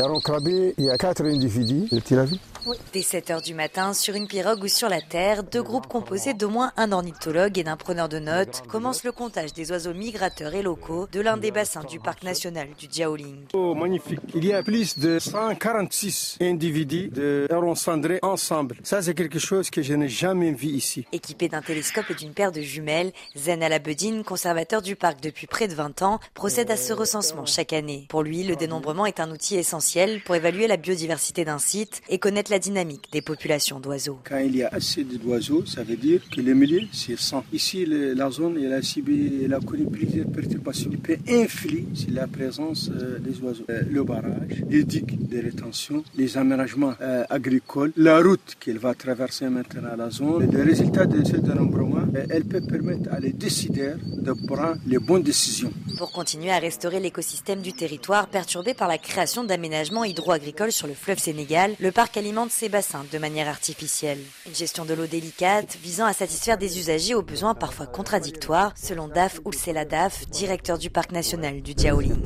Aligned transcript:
il 0.00 0.84
y 0.84 0.90
a 0.90 0.96
quatre 0.96 1.24
individus. 1.24 1.88
Dès 2.92 3.02
7 3.02 3.30
h 3.30 3.42
du 3.42 3.54
matin, 3.54 3.94
sur 3.94 4.14
une 4.14 4.28
pirogue 4.28 4.62
ou 4.62 4.68
sur 4.68 4.88
la 4.88 5.00
terre, 5.00 5.42
deux 5.42 5.62
groupes 5.62 5.86
composés 5.86 6.34
d'au 6.34 6.50
moins 6.50 6.72
un 6.76 6.92
ornithologue 6.92 7.58
et 7.58 7.64
d'un 7.64 7.76
preneur 7.76 8.08
de 8.08 8.18
notes 8.18 8.62
commencent 8.68 9.04
le 9.04 9.12
comptage 9.12 9.54
des 9.54 9.70
oiseaux 9.72 9.94
migrateurs 9.94 10.54
et 10.54 10.62
locaux 10.62 11.08
de 11.10 11.20
l'un 11.20 11.36
des 11.36 11.50
bassins 11.50 11.82
du 11.82 11.98
parc 11.98 12.22
national 12.22 12.68
du 12.78 12.86
Diaoling. 12.86 13.46
Oh, 13.54 13.74
magnifique. 13.74 14.20
Il 14.34 14.44
y 14.44 14.52
a 14.52 14.62
plus 14.62 14.98
de 14.98 15.18
146 15.18 16.36
individus 16.42 17.08
de 17.08 17.48
hérons 17.50 17.74
cendrés 17.74 18.18
ensemble. 18.22 18.76
Ça, 18.84 19.02
c'est 19.02 19.14
quelque 19.14 19.38
chose 19.38 19.70
que 19.70 19.82
je 19.82 19.94
n'ai 19.94 20.08
jamais 20.08 20.52
vu 20.52 20.68
ici. 20.68 21.06
Équipé 21.12 21.48
d'un 21.48 21.62
télescope 21.62 22.10
et 22.10 22.14
d'une 22.14 22.34
paire 22.34 22.52
de 22.52 22.60
jumelles, 22.60 23.12
Zen 23.36 23.62
Alabedine, 23.62 24.22
conservateur 24.22 24.82
du 24.82 24.94
parc 24.94 25.20
depuis 25.22 25.46
près 25.46 25.68
de 25.68 25.74
20 25.74 26.02
ans, 26.02 26.20
procède 26.34 26.70
à 26.70 26.76
ce 26.76 26.92
recensement 26.92 27.46
chaque 27.46 27.72
année. 27.72 28.06
Pour 28.10 28.22
lui, 28.22 28.44
le 28.44 28.54
dénombrement 28.54 29.06
est 29.06 29.20
un 29.20 29.30
outil 29.30 29.56
essentiel 29.56 29.87
pour 30.24 30.34
évaluer 30.34 30.66
la 30.66 30.76
biodiversité 30.76 31.46
d'un 31.46 31.58
site 31.58 32.02
et 32.10 32.18
connaître 32.18 32.50
la 32.50 32.58
dynamique 32.58 33.08
des 33.10 33.22
populations 33.22 33.80
d'oiseaux. 33.80 34.18
Quand 34.28 34.38
il 34.38 34.56
y 34.56 34.62
a 34.62 34.68
assez 34.68 35.02
d'oiseaux, 35.02 35.64
ça 35.64 35.82
veut 35.82 35.96
dire 35.96 36.20
que 36.30 36.42
le 36.42 36.52
milieu, 36.52 36.82
c'est 36.92 37.18
100. 37.18 37.44
Ici, 37.54 37.86
la 37.86 38.30
zone, 38.30 38.58
elle 38.62 38.74
a, 38.74 38.80
elle 39.44 39.54
a 39.54 39.60
connu 39.60 39.86
plusieurs 39.86 40.26
perturbations. 40.26 40.90
Il 40.92 40.98
peut 40.98 41.16
influer 41.26 41.86
sur 41.94 42.10
la 42.12 42.26
présence 42.26 42.90
euh, 42.90 43.18
des 43.18 43.40
oiseaux. 43.40 43.64
Euh, 43.70 43.82
le 43.90 44.04
barrage, 44.04 44.62
les 44.68 44.84
digues 44.84 45.26
de 45.26 45.42
rétention, 45.42 46.04
les 46.16 46.36
aménagements 46.36 46.92
euh, 47.00 47.24
agricoles, 47.30 47.92
la 47.96 48.20
route 48.20 48.56
qu'elle 48.60 48.78
va 48.78 48.94
traverser 48.94 49.48
maintenant 49.48 49.96
la 49.96 50.10
zone. 50.10 50.50
Le 50.52 50.62
résultat 50.64 51.06
de 51.06 51.24
ce 51.24 51.36
dénombrement, 51.36 52.04
elle 52.28 52.44
peut 52.44 52.60
permettre 52.60 53.10
à 53.10 53.20
les 53.20 53.32
décideurs 53.32 53.96
de 54.04 54.32
prendre 54.46 54.76
les 54.86 54.98
bonnes 54.98 55.22
décisions. 55.22 55.72
Pour 55.96 56.12
continuer 56.12 56.50
à 56.50 56.58
restaurer 56.58 57.00
l'écosystème 57.00 57.62
du 57.62 57.72
territoire 57.72 58.28
perturbé 58.28 58.74
par 58.74 58.88
la 58.88 58.98
création 58.98 59.44
d'aménagements 59.44 59.77
hydro-agricoles 60.04 60.72
sur 60.72 60.86
le 60.86 60.94
fleuve 60.94 61.18
Sénégal, 61.18 61.72
le 61.80 61.92
parc 61.92 62.16
alimente 62.16 62.50
ses 62.50 62.68
bassins 62.68 63.04
de 63.12 63.18
manière 63.18 63.48
artificielle. 63.48 64.18
Une 64.46 64.54
gestion 64.54 64.84
de 64.84 64.94
l'eau 64.94 65.06
délicate 65.06 65.76
visant 65.82 66.06
à 66.06 66.12
satisfaire 66.12 66.58
des 66.58 66.78
usagers 66.78 67.14
aux 67.14 67.22
besoins 67.22 67.54
parfois 67.54 67.86
contradictoires, 67.86 68.72
selon 68.76 69.08
Daf 69.08 69.40
Daf, 69.88 70.26
directeur 70.28 70.78
du 70.78 70.90
parc 70.90 71.12
national 71.12 71.60
du 71.60 71.74
Diaoling. 71.74 72.16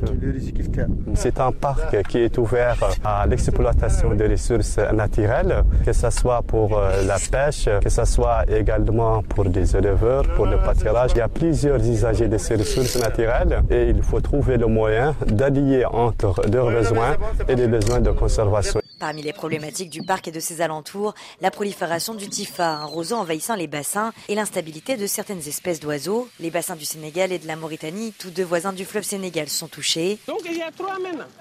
C'est 1.15 1.41
un 1.41 1.53
parc 1.53 2.03
qui 2.09 2.19
est 2.19 2.39
ouvert 2.39 2.77
à 3.05 3.27
l'exploitation 3.27 4.15
des 4.15 4.27
ressources 4.29 4.79
naturelles, 4.93 5.63
que 5.85 5.93
ce 5.93 6.11
soit 6.11 6.43
pour 6.43 6.79
euh, 6.79 7.05
la 7.05 7.17
pêche, 7.19 7.69
que 7.83 7.89
ce 7.91 8.05
soit 8.05 8.45
également 8.51 9.23
pour 9.23 9.45
des 9.45 9.77
éleveurs, 9.77 10.25
pour 10.35 10.47
le 10.47 10.57
pâturage. 10.59 11.11
Il 11.15 11.19
y 11.19 11.21
a 11.21 11.29
plusieurs 11.29 11.79
usagers 11.79 12.29
de 12.29 12.39
ces 12.39 12.57
ressources 12.57 12.97
naturelles 12.97 13.63
et 13.71 13.89
il 13.89 14.03
faut 14.03 14.21
trouver 14.21 14.57
le 14.57 14.67
moyen 14.67 15.15
d'allier 15.27 15.85
entre 15.85 16.43
leurs 16.51 16.71
besoins 16.71 17.17
et 17.49 17.57
les 17.57 17.69
besoins 17.69 18.01
de 18.01 18.11
conservation. 18.11 18.82
Parmi 19.03 19.21
les 19.21 19.33
problématiques 19.33 19.91
du 19.91 20.03
parc 20.03 20.29
et 20.29 20.31
de 20.31 20.39
ses 20.39 20.61
alentours, 20.61 21.13
la 21.41 21.51
prolifération 21.51 22.15
du 22.15 22.29
tifa, 22.29 22.69
un 22.75 22.85
roseau 22.85 23.17
envahissant 23.17 23.57
les 23.57 23.67
bassins, 23.67 24.13
et 24.29 24.37
l'instabilité 24.37 24.97
de 24.97 25.09
certaines 25.09 25.41
espèces 25.49 25.81
d'oiseaux. 25.81 26.29
Les 26.39 26.53
bassins 26.53 26.77
du 26.77 26.85
Sénégal 26.85 27.33
et 27.33 27.41
de 27.41 27.49
la 27.49 27.57
Mauritanie, 27.57 28.15
tous 28.17 28.31
deux 28.31 28.45
voisins 28.45 28.73
du 28.73 28.85
fleuve 28.85 29.03
Sénégal, 29.03 29.49
sont 29.49 29.67
touchés. 29.67 30.21
Donc 30.29 30.43
il 30.49 30.57
y 30.57 30.63
a 30.63 30.71
trois 30.71 30.99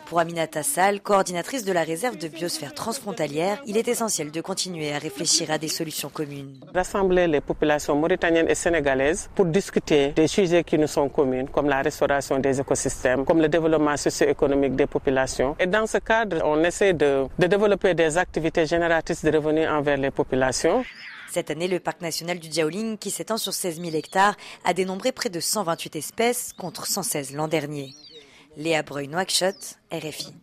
Pour 0.07 0.19
Aminata 0.19 0.63
Sall, 0.63 1.01
coordinatrice 1.01 1.63
de 1.63 1.71
la 1.71 1.83
réserve 1.83 2.17
de 2.17 2.29
biosphère 2.29 2.73
transfrontalière, 2.73 3.61
il 3.67 3.77
est 3.77 3.87
essentiel 3.87 4.31
de 4.31 4.41
continuer 4.41 4.91
à 4.91 4.97
réfléchir 4.97 5.51
à 5.51 5.59
des 5.59 5.67
solutions 5.67 6.09
communes. 6.09 6.59
Rassembler 6.73 7.27
les 7.27 7.41
populations 7.41 7.95
mauritaniennes 7.95 8.49
et 8.49 8.55
sénégalaises 8.55 9.29
pour 9.35 9.45
discuter 9.45 10.13
des 10.13 10.25
sujets 10.25 10.63
qui 10.63 10.79
nous 10.79 10.87
sont 10.87 11.09
communs, 11.09 11.45
comme 11.45 11.69
la 11.69 11.83
restauration 11.83 12.39
des 12.39 12.59
écosystèmes, 12.59 13.23
comme 13.23 13.39
le 13.39 13.49
développement 13.49 13.95
socio-économique 13.97 14.75
des 14.75 14.87
populations. 14.87 15.55
Et 15.59 15.67
dans 15.67 15.85
ce 15.85 15.99
cadre, 15.99 16.41
on 16.43 16.63
essaie 16.63 16.93
de 16.93 17.27
développer 17.51 17.93
des 17.93 18.17
activités 18.17 18.65
génératrices 18.65 19.25
de 19.25 19.37
revenus 19.37 19.67
envers 19.67 19.97
les 19.97 20.09
populations. 20.09 20.85
Cette 21.29 21.51
année, 21.51 21.67
le 21.67 21.79
parc 21.79 22.01
national 22.01 22.39
du 22.39 22.47
Diaoling, 22.47 22.97
qui 22.97 23.11
s'étend 23.11 23.37
sur 23.37 23.53
16 23.53 23.81
000 23.81 23.93
hectares, 23.93 24.35
a 24.63 24.73
dénombré 24.73 25.11
près 25.11 25.29
de 25.29 25.39
128 25.39 25.95
espèces 25.97 26.53
contre 26.53 26.87
116 26.87 27.33
l'an 27.33 27.49
dernier. 27.49 27.93
Léa 28.55 28.83
Breuil-Nouakchott, 28.83 29.79
RFI. 29.91 30.33